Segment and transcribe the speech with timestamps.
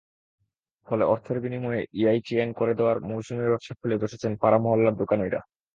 [0.87, 1.81] ফলে অর্থের বিনিময়ে
[2.13, 5.39] ইটিআইএন করে দেওয়ার মৌসুমি ব্যবসা খুলে বসেছেন পাড়া-মহল্লার দোকানিরা।